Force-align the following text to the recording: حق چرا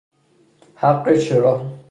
حق 0.75 1.09
چرا 1.13 1.71